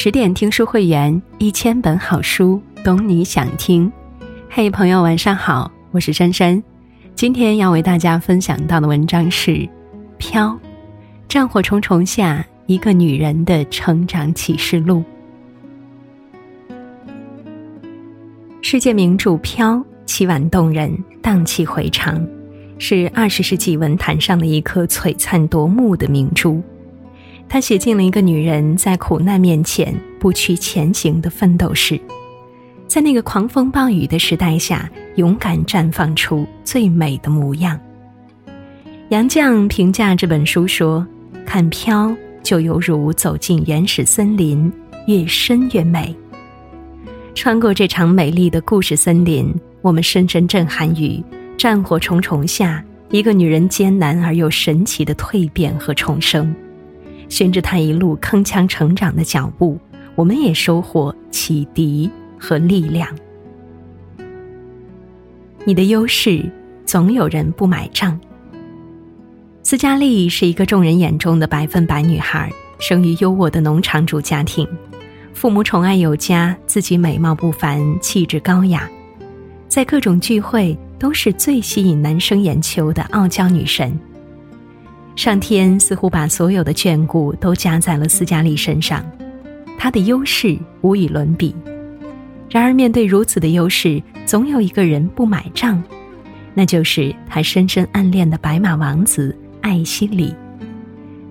[0.00, 3.90] 十点听书会员，一千本好书，懂你想听。
[4.48, 6.62] 嘿，朋友，晚上好，我是珊珊。
[7.16, 9.50] 今天要为大家分享到的文章是
[10.16, 10.50] 《飘》，
[11.28, 15.02] 战火重重下，一个女人的成长启示录。
[18.62, 19.74] 世界名著《飘》
[20.06, 22.24] 凄婉动人，荡气回肠，
[22.78, 26.62] 是二十世纪文坛上的一颗璀璨夺目的明珠。
[27.48, 31.98] 他写尽了一个女人在苦难面前不屈前行的奋斗史，
[32.86, 37.80] 在那个狂风暴雨的时代下，勇敢绽放出最美的模样。
[39.08, 41.06] 杨绛评价这本书说
[41.46, 44.70] ：“看飘，就犹如走进原始森林，
[45.06, 46.14] 越深越美。
[47.34, 51.24] 穿过这场美丽的故事森林，我们深深震撼于
[51.56, 56.54] 战火重重下一个女人艰难而又神奇的蜕变和重生。”
[57.28, 59.78] 循着他一路铿锵成长的脚步，
[60.14, 63.08] 我们也收获启迪和力量。
[65.64, 66.50] 你的优势
[66.86, 68.18] 总有人不买账。
[69.62, 74.66] 斯嘉丽是一个众人眼中的百分百女孩，生于优渥的农场主家庭，
[75.34, 78.88] 父母宠爱有加，自己美貌不凡，气质高雅，
[79.68, 83.94] 在各种聚会都是最吸引男生眼球的傲娇女神。
[85.18, 89.04] 上天似乎把所有的眷顾都加在了斯嘉丽身上，
[89.76, 91.52] 她的优势无与伦比。
[92.48, 95.82] 然而，面对如此的优势，总有一个人不买账，
[96.54, 100.32] 那就是她深深暗恋的白马王子艾希里。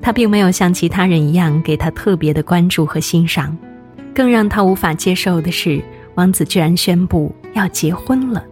[0.01, 3.57] 他并没有像其他人一样给他特别的关注和欣赏，
[4.13, 5.81] 更让他无法接受的是，
[6.15, 8.43] 王子居然宣布要结婚了，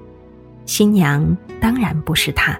[0.65, 2.57] 新娘当然不是他。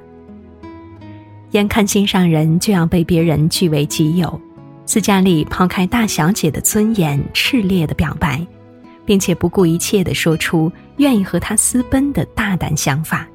[1.56, 4.42] 眼看心上人就要被别人据为己有，
[4.86, 8.46] 斯嘉丽抛开大小姐的尊严，炽烈的表白，
[9.06, 13.25] 并且不顾一切的说出愿意和他私奔的大胆想法。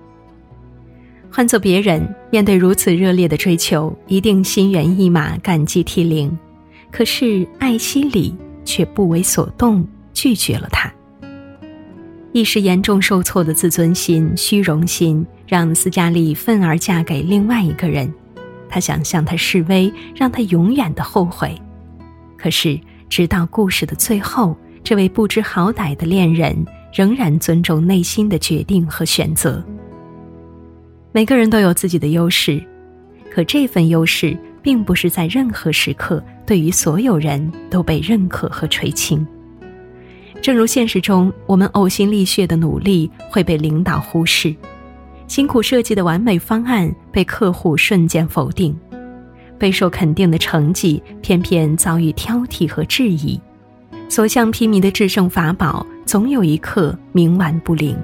[1.30, 6.38] 换做别人，面对如此热烈的追求，一定心猿意马、感激涕零。
[6.90, 8.36] 可是艾希里
[8.66, 10.92] 却不为所动，拒绝了他。
[12.32, 15.26] 一时严重受挫的自尊心、虚荣心。
[15.46, 18.08] 让斯嘉丽愤而嫁给另外一个人，
[18.70, 21.60] 他想向他示威，让他永远的后悔。
[22.38, 26.56] 可是，直到故事的最后，这位不知好歹的恋人
[26.94, 29.62] 仍然尊重内心的决定和选择。
[31.12, 32.62] 每个人都有自己的优势，
[33.30, 39.26] 可这份优势并不是在任何时刻对于所有人都被认可和垂青。
[40.40, 44.54] 正如现实中，我们呕心沥血的努力会被领导忽视。
[45.30, 48.76] 辛苦设计的完美方案被客户瞬间否定，
[49.56, 53.40] 备受肯定的成绩偏偏遭遇挑剔和质疑，
[54.08, 57.96] 所向披靡的制胜法宝总有一刻冥顽不灵。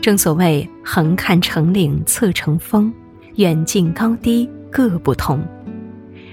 [0.00, 2.92] 正所谓横看成岭侧成峰，
[3.34, 5.42] 远近高低各不同。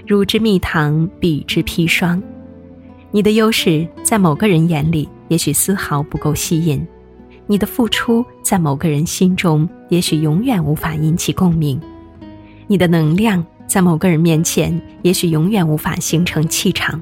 [0.06, 2.22] 汝之蜜糖，彼之砒霜。
[3.10, 6.86] 你的优势在某个人眼里也许丝毫不够吸引。
[7.50, 11.78] 你的付出在某个人心中，也许永远无法引起共鸣；
[12.66, 16.98] 你的能量在某个人面前，也许永远无法形成气场。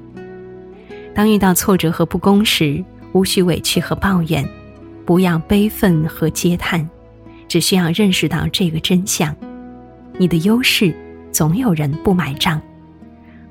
[1.15, 4.45] 当遇到挫折和不公时，无需委屈和抱怨，
[5.05, 6.91] 不要悲愤和嗟叹，
[7.47, 9.33] 只需要认识到这个真相：
[10.19, 10.93] 你的优势
[11.31, 12.61] 总有人不买账。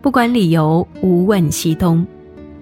[0.02, 2.06] 不管理由，无问西东，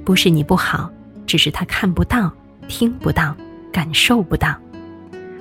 [0.06, 0.92] 不是你不好，
[1.26, 2.32] 只是他看不到，
[2.68, 3.36] 听不到。
[3.72, 4.56] 感受不到，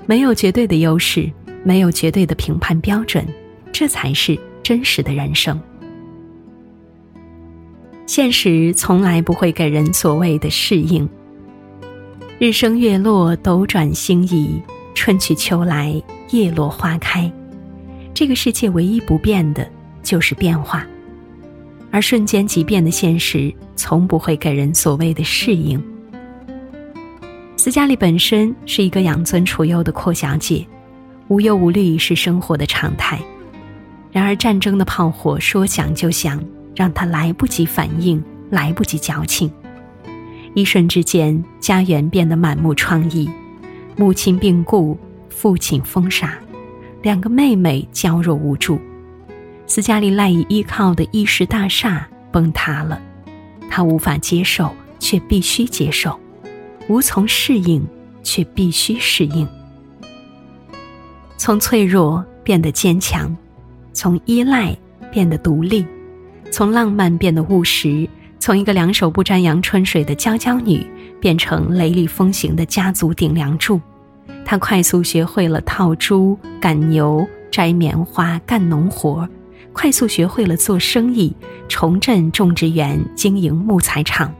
[0.06, 1.30] 没有绝对的优势，
[1.64, 3.26] 没有绝对的评判标准，
[3.72, 5.60] 这才是真实的人生。
[8.06, 11.08] 现实从来不会给人所谓的适应。
[12.38, 14.60] 日升月落，斗转星移，
[14.94, 17.32] 春去秋来，叶落花开。
[18.12, 19.66] 这个世界唯一不变的
[20.02, 20.86] 就是变化，
[21.90, 25.82] 而瞬间即变的现实，从不会给人所谓的适应。
[27.56, 30.66] 斯嘉丽本身是一个养尊处优的阔小姐，
[31.28, 33.20] 无忧无虑是生活的常态。
[34.10, 36.42] 然而，战争的炮火说响就响，
[36.74, 39.50] 让她来不及反应，来不及矫情。
[40.54, 43.30] 一瞬之间，家园变得满目疮痍，
[43.96, 44.98] 母亲病故，
[45.30, 46.38] 父亲疯傻，
[47.00, 48.78] 两个妹妹娇弱无助。
[49.66, 53.00] 斯嘉丽赖以依靠的衣食大厦崩塌了，
[53.70, 56.18] 她无法接受，却必须接受。
[56.88, 57.84] 无从适应，
[58.22, 59.46] 却必须适应。
[61.36, 63.34] 从脆弱变得坚强，
[63.92, 64.76] 从依赖
[65.10, 65.84] 变得独立，
[66.50, 68.08] 从浪漫变得务实，
[68.38, 70.86] 从一个两手不沾阳春水的娇娇女，
[71.20, 73.80] 变成雷厉风行的家族顶梁柱。
[74.44, 79.28] 她快速学会了套猪、赶牛、摘棉花、干农活，
[79.72, 81.34] 快速学会了做生意，
[81.68, 84.32] 重振种植园、经营木材厂。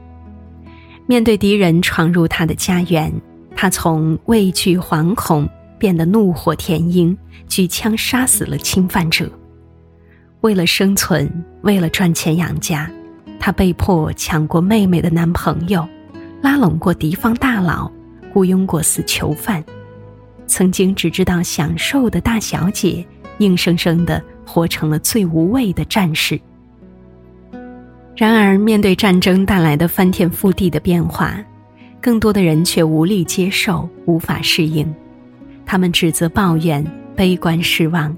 [1.07, 3.13] 面对敌人闯入他的家园，
[3.57, 7.17] 他从畏惧惶恐变得怒火填膺，
[7.49, 9.31] 举枪杀死了侵犯者。
[10.41, 11.31] 为了生存，
[11.63, 12.91] 为了赚钱养家。
[13.39, 15.87] 他被迫抢过妹妹的男朋友，
[16.41, 17.91] 拉拢过敌方大佬，
[18.33, 19.63] 雇佣过死囚犯。
[20.47, 23.05] 曾经只知道享受的大小姐，
[23.39, 26.41] 硬生生的活成了最无畏的战士。
[28.15, 31.35] 然而，面对战争带来的翻天覆地的变化，
[32.01, 34.95] 更多的人却无力接受，无法适应。
[35.65, 36.85] 他们指责、抱怨、
[37.17, 38.15] 悲观、失望，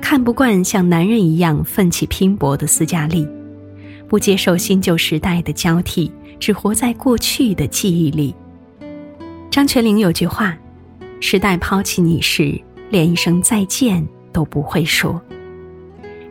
[0.00, 3.26] 看不惯像男人一样奋起拼搏的斯嘉丽。
[4.08, 8.34] 不接受新旧时代的交替，只活在过去的记忆里。
[9.50, 10.56] 张泉灵有句话
[11.18, 12.58] ：“时代抛弃你时，
[12.90, 15.20] 连一声再见都不会说。”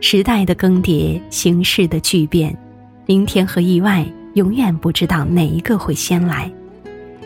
[0.00, 2.56] 时代的更迭，形势的巨变，
[3.12, 6.50] 明天和意外永远不知道哪一个会先来。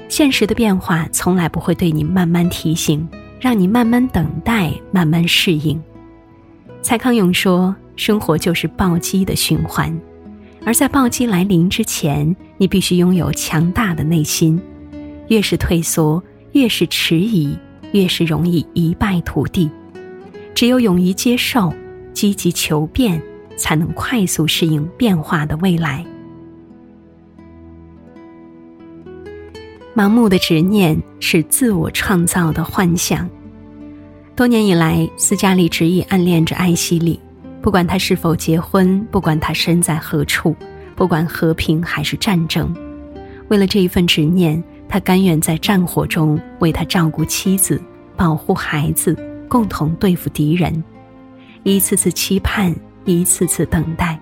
[0.08, 5.80] 现实的变化从来不会对你慢慢提醒，让你慢慢等待，慢慢适应。
[6.82, 9.96] 蔡康永说：“生活就是暴击的循环。”
[10.66, 14.60] 而在暴击来临之前，你必须拥有强大的内心。
[15.28, 17.56] 越是退缩，越是迟疑，
[17.92, 19.70] 越是容易一败涂地。
[20.52, 21.72] 只有勇于接受、
[22.12, 23.22] 积极求变，
[23.56, 26.05] 才能快速适应变化的未来。
[29.94, 33.29] 盲目的执念是自我创造的幻想。
[34.35, 37.19] 多年以来，斯嘉丽执意暗恋着艾希里。
[37.62, 40.55] 不管他是否结婚，不管他身在何处，
[40.94, 42.73] 不管和平还是战争，
[43.49, 47.82] 为了这一份执念，他甘愿在战火中为他照顾妻子、
[48.17, 49.17] 保护孩子，
[49.49, 50.85] 共同对付敌人。
[51.64, 52.73] 一次次期盼，
[53.06, 54.19] 一次次等待，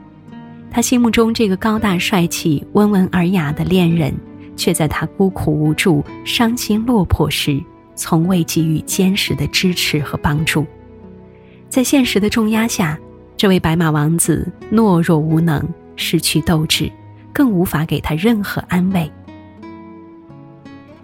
[0.71, 4.15] 他心目中这个高大帅气、温文尔雅的恋人，
[4.55, 7.61] 却在他孤苦无助、伤心落魄时，
[7.97, 10.65] 从未给予坚实的支持和帮助。
[11.69, 12.99] 在现实的重压下。
[13.37, 15.61] 这位白马王子懦弱无能，
[15.97, 16.91] 失去斗志，
[17.33, 19.11] 更无法给他任何安慰。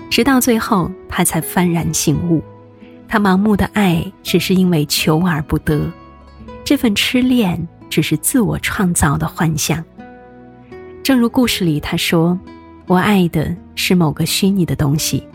[0.08, 2.40] 直到最后，他才幡然醒悟：
[3.08, 5.90] 他盲目的爱只是因为求而不得，
[6.70, 9.84] 这份痴恋只是自我创造的幻象。
[11.02, 12.38] 正如故事里他说
[12.86, 15.26] ：“我爱的是某个虚拟的东西，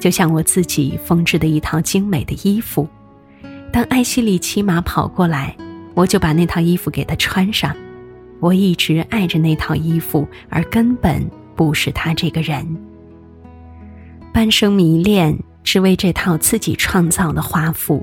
[0.00, 2.88] 就像我自己缝制的一套精美的衣服。
[3.70, 5.54] 当艾希里骑马跑过来。”
[5.92, 7.76] 我就把那套衣服给他穿上，
[8.40, 11.22] 我一直爱着那套衣服，而根本
[11.54, 12.66] 不是他这个人。
[14.32, 18.00] 半生迷恋，只为这套自己创造的华服；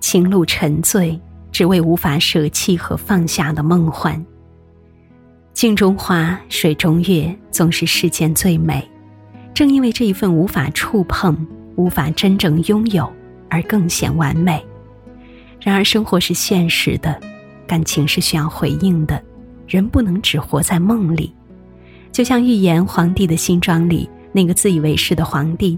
[0.00, 4.24] 情路沉醉，只为无法舍弃和放下的梦幻。
[5.52, 8.88] 镜中花，水中月，总是世间最美。
[9.52, 11.36] 正因为这一份无法触碰、
[11.74, 13.12] 无法真正拥有，
[13.48, 14.64] 而更显完美。
[15.60, 17.20] 然而，生活是现实的，
[17.66, 19.20] 感情是需要回应的，
[19.66, 21.34] 人不能只活在梦里。
[22.12, 25.76] 就像预言《皇帝的新装》里那个自以为是的皇帝，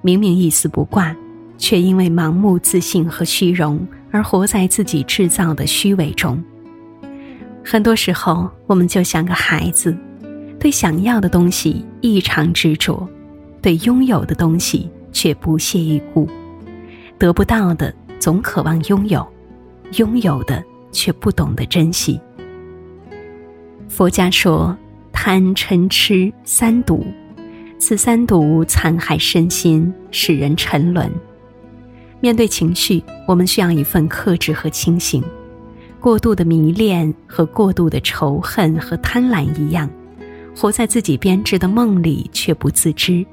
[0.00, 1.14] 明明一丝不挂，
[1.58, 6.42] 却因为盲目自信和虚荣而活在自己制造的虚伪中。
[7.64, 9.96] 很多时候，我们就像个孩子，
[10.58, 13.08] 对想要的东西异常执着，
[13.60, 16.28] 对拥有的东西却不屑一顾，
[17.18, 17.94] 得不到的。
[18.20, 19.24] 总渴望拥有，
[19.92, 20.60] 拥有的
[20.90, 22.20] 却不懂得珍惜。
[23.88, 24.76] 佛家说，
[25.12, 27.06] 贪嗔痴三毒，
[27.78, 31.08] 此三毒残害身心，使人沉沦。
[32.20, 35.22] 面对情绪，我们需要一份克制和清醒。
[36.00, 39.88] 过度的迷恋和过度的仇恨和贪婪一样，
[40.56, 43.24] 活在自己编织的梦里却不自知，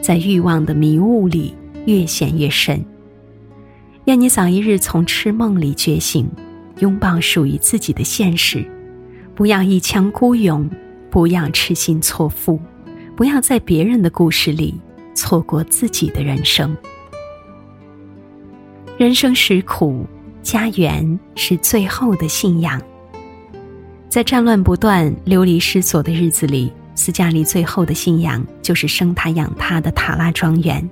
[0.00, 2.82] 在欲望的迷雾里越陷越深。
[4.04, 6.26] 愿你早一日从痴梦里觉醒，
[6.78, 8.64] 拥抱属于自己的现实，
[9.34, 10.68] 不要一腔孤勇，
[11.10, 12.60] 不要痴心错付，
[13.14, 14.74] 不要在别人的故事里
[15.14, 16.76] 错过自己的人生。
[18.98, 20.06] 人生实苦，
[20.42, 22.80] 家园是最后的信仰。
[24.08, 30.88] 在战乱不断、流离失所的日子里，斯嘉丽最后的信仰就是生他养他的塔拉庄园。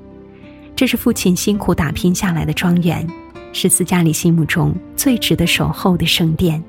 [0.77, 3.09] 这是父亲辛苦打拼下来的庄园，
[3.55, 6.63] 是斯嘉丽心目中最值得守候的圣殿。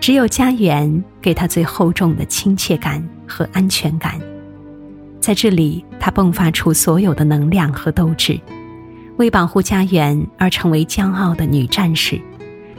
[0.00, 4.20] 只有家园给他最厚重的亲切感和安全感。
[5.20, 8.38] 在这里，他迸发出所有的能量和斗志，
[9.16, 12.20] 为保护家园而成为骄傲的女战士。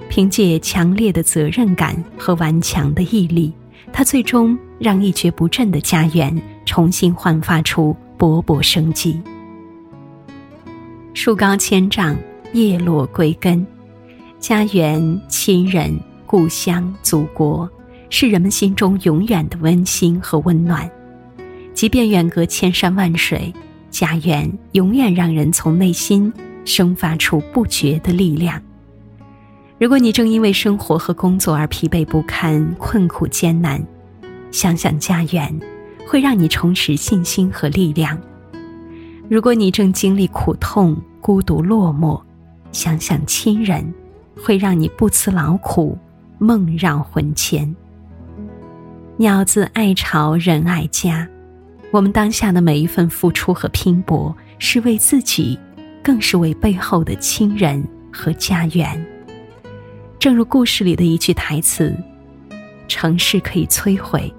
[0.09, 3.51] 凭借强烈的责任感和顽强的毅力，
[3.91, 9.19] 她最终让一蹶不振的家园重新焕发出勃勃生机。
[11.13, 12.15] 树高千丈，
[12.53, 13.65] 叶落归根，
[14.39, 15.99] 家园、亲人。
[16.27, 17.69] 故乡、祖国，
[18.09, 20.89] 是人们心中永远的温馨和温暖。
[21.75, 23.53] 即便远隔千山万水，
[23.95, 26.29] 家园永远让人从内心
[26.65, 28.61] 生发出不绝的力量。
[29.79, 33.81] 如果你正因为生活和工作而疲惫不堪、困苦艰难，
[34.51, 35.57] 想想家园，
[36.05, 38.19] 会让你重拾信心和力量。
[39.29, 42.21] 如果你正经历苦痛、孤独落寞，
[42.73, 43.93] 想想亲人，
[44.43, 45.97] 会让你不辞劳苦。
[46.37, 47.73] 梦绕魂牵。
[49.15, 51.25] 鸟自爱巢，人爱家。
[51.91, 55.57] 我们当下的每一份付出和拼搏，是为自己，
[56.03, 59.05] 更是为背后的亲人和家园。
[60.19, 61.95] 正如故事里的一句台词
[62.89, 64.33] ：“城市可以摧毁，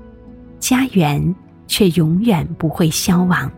[0.61, 1.35] 家园
[1.67, 3.51] 却永远不会消亡。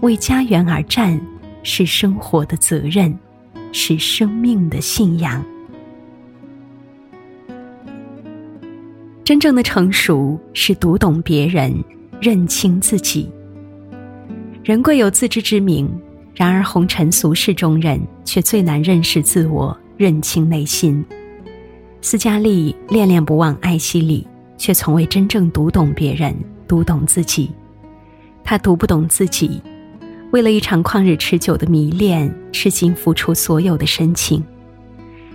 [0.00, 1.18] 为家园而战，
[1.62, 3.16] 是生活的责任，
[3.72, 5.42] 是生命的信仰。”
[9.24, 11.72] 真正的成熟是读懂别人，
[12.20, 13.28] 认清自己。
[14.62, 15.90] 人贵有自知之明，
[16.34, 21.04] 然而红尘俗世中人却最难认识自我，认清内心。
[22.02, 24.26] 斯嘉丽恋恋不忘艾希里，
[24.58, 26.34] 却从未真正读懂别人，
[26.68, 27.50] 读懂自己。
[28.44, 29.60] 他读不懂自己，
[30.30, 34.44] 为了一场旷日持久的迷恋，痴心付出所有的深情。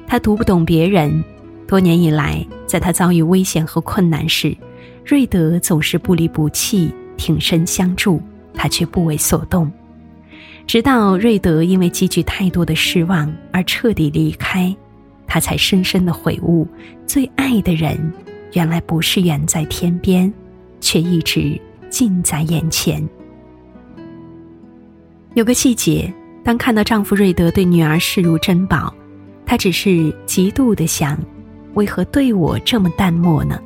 [0.08, 1.24] 他读不懂别人。
[1.68, 4.56] 多年以来，在他遭遇危险和困难时，
[5.06, 8.20] 瑞德总是不离不弃，挺身相助，
[8.56, 9.72] 他却不为所动。
[10.66, 14.76] 直到瑞德因为积聚太多的失望而彻底离开，
[15.28, 16.68] 他才深深的悔悟：
[17.06, 18.12] 最爱的人，
[18.54, 20.34] 原来不是远在天边，
[20.82, 21.56] 却一直
[21.88, 23.08] 近在眼前。
[25.36, 26.12] 有个细节，
[26.44, 28.92] 当看到丈夫瑞德对女儿视如珍宝，
[29.46, 31.16] 她只是嫉妒的想。
[31.76, 33.60] 为何对我这么淡漠呢？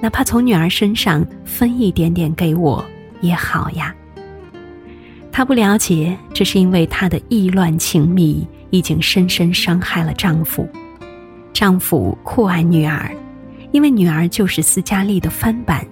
[0.00, 2.84] 哪怕从女儿身上分一点点给我
[3.20, 3.94] 也好呀。
[5.32, 10.68] 她不了解，这是因为她的意乱情迷已经深深伤害了丈夫。
[11.52, 13.10] 丈夫酷爱女儿，
[13.72, 15.84] 因为女儿就是斯嘉丽的翻版。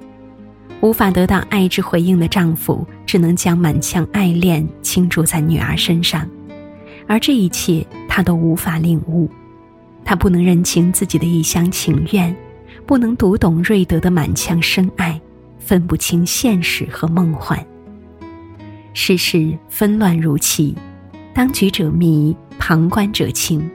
[0.83, 6.29] 无法得到爱之回应的丈夫，只能将满腔爱恋倾注在女儿身上，
[7.09, 9.29] 而这一切他都无法领悟。
[10.05, 12.37] 他不能认清自己的一厢情愿，
[12.87, 15.21] 不能读懂瑞德的满腔深爱，
[15.59, 17.59] 分不清现实和梦幻。
[18.95, 20.73] 世事纷乱如棋，
[21.35, 23.69] 当局者迷，旁观者清。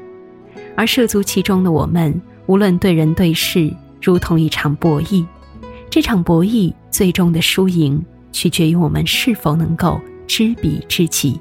[0.78, 5.26] 而涉足其中的我们，无论对人对事，如同一场博弈。
[5.90, 8.02] 这场博弈最终的输赢，
[8.32, 11.38] 取决于我们是否能够知彼知己。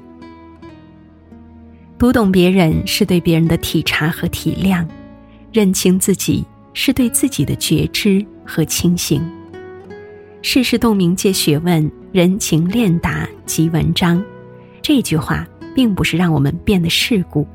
[1.97, 4.85] 读懂别人是对别人的体察和体谅，
[5.53, 9.21] 认清自己是对自己的觉知和清醒。
[10.41, 14.23] 世事洞明皆学问，人情练达即文章。
[14.81, 17.47] 这句话并不是让我们变得世故，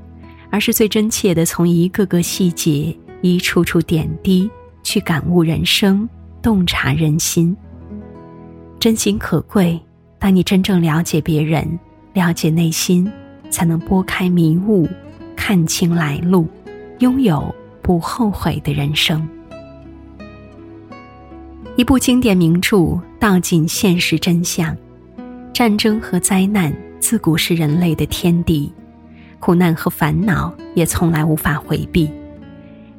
[0.51, 4.49] 而是最真切的从一个个细节、一处处点滴
[4.83, 6.09] 去感悟人生，
[6.41, 7.57] 洞察人心。
[8.79, 9.81] 真心可贵，
[10.19, 11.79] 当你真正了解别人，
[12.13, 13.11] 了解内心。
[13.49, 14.89] 才能拨开迷雾，
[15.37, 16.49] 看清来路，
[16.99, 17.55] 拥有
[17.87, 19.27] 不后悔的人生。
[21.77, 24.77] 一部经典名著道尽现实真相：
[25.53, 28.73] 战争和灾难自古是人类的天敌，
[29.39, 32.11] 苦难和烦恼也从来无法回避。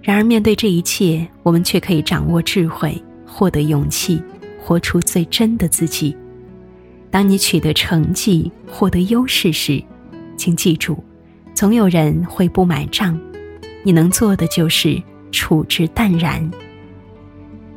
[0.02, 4.24] 然而，面对这一切，我们却可以掌握智慧，获得勇气，
[4.58, 6.16] 活出最真的自己。
[7.12, 9.84] 当你取得成绩，获得优势时，
[10.38, 11.04] 请记住，
[11.54, 13.20] 总有人会不买账，
[13.88, 15.02] 你能做的就是
[15.32, 16.52] 处之淡然。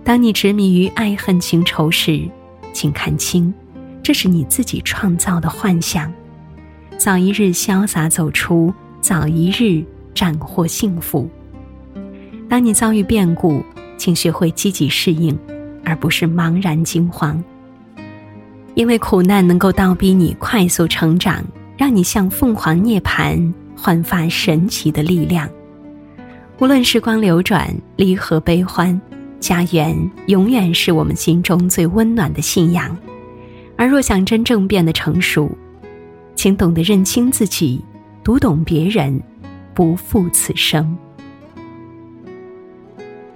[0.03, 2.29] 当你执迷于爱恨情仇时，
[2.73, 3.55] 请看清，
[4.03, 6.13] 这是你自己创造的幻想。
[6.99, 11.31] 早一日潇洒走出，早一日斩获幸福。
[12.49, 13.65] 当你遭遇变故，
[13.97, 15.39] 请学会积极适应，
[15.85, 17.41] 而不是茫然惊慌。
[18.75, 21.45] 因为苦难能够倒逼你快速成长。
[21.77, 25.49] 让你像凤凰涅槃，焕发神奇的力量。
[26.61, 29.01] 无论时光流转，离合悲欢，
[29.41, 32.95] 家园永远是我们心中最温暖的信仰。
[33.79, 35.51] 而若想真正变得成熟，
[36.35, 37.83] 请懂得认清自己，
[38.23, 39.19] 读懂别人，
[39.73, 40.95] 不负此生。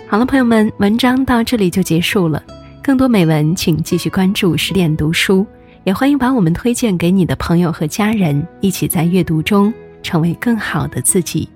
[0.06, 2.44] 好了，朋友们，文章到这里就结束了。
[2.82, 5.46] 更多美文，请继续关注十点读书，
[5.84, 11.48] 也欢迎把我们推荐给你的朋友和家人，一起在阅读中成为更好的自己。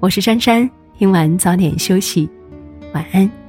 [0.00, 0.81] 我是珊珊。
[1.02, 2.30] 听完早点休息，
[2.94, 3.41] 晚安。